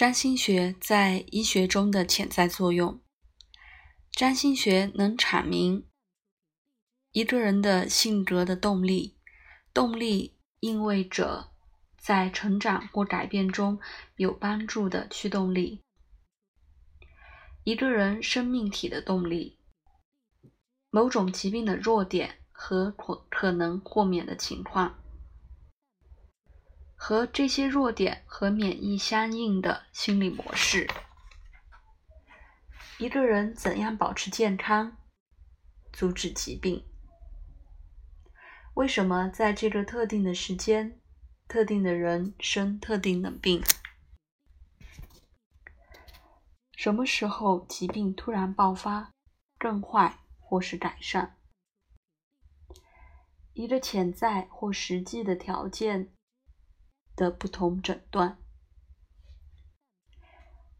[0.00, 3.02] 占星学在医学中的潜在作用。
[4.10, 5.86] 占星学能阐明
[7.12, 9.18] 一个人的性格的动力，
[9.74, 11.50] 动力意味着
[11.98, 13.78] 在成长或改变中
[14.16, 15.82] 有帮助的驱动力，
[17.64, 19.58] 一个人生命体的动力，
[20.88, 24.99] 某种疾病的弱点和可可能豁免的情况。
[27.02, 30.86] 和这些弱点和免疫相应的心理模式。
[32.98, 34.98] 一个人怎样保持健康，
[35.90, 36.84] 阻止疾病？
[38.74, 41.00] 为什么在这个特定的时间，
[41.48, 43.62] 特定的人生特定的病？
[46.76, 49.10] 什么时候疾病突然爆发、
[49.58, 51.38] 更坏或是改善？
[53.54, 56.12] 一个潜在或实际的条件。
[57.20, 58.38] 的不同诊断，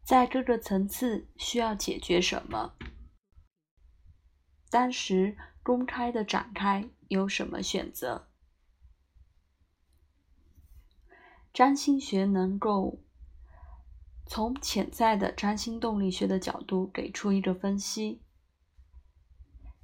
[0.03, 2.73] 在各个层次需要解决什么？
[4.71, 8.27] 当时公开的展开有什么选择？
[11.53, 13.03] 占星学能够
[14.25, 18.23] 从潜在的占星动力学的角度给出一个分析，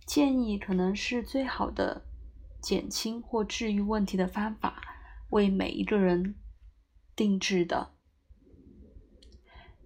[0.07, 2.07] 建议可能是最好的
[2.59, 4.81] 减轻或治愈问题的方法，
[5.29, 6.33] 为每一个人。
[7.17, 7.93] 定制的，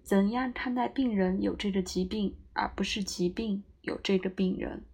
[0.02, 4.84] 怎样看待病人有这个疾病，而不是疾病有这个病人？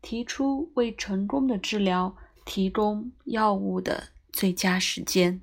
[0.00, 2.16] 提出为成功的治疗
[2.46, 5.42] 提供药物的最佳时间。